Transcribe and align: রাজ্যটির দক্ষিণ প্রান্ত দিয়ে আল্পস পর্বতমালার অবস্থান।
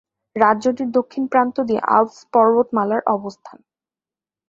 রাজ্যটির 0.35 0.89
দক্ষিণ 0.91 1.23
প্রান্ত 1.27 1.55
দিয়ে 1.61 1.81
আল্পস 1.89 2.19
পর্বতমালার 2.33 3.01
অবস্থান। 3.07 3.57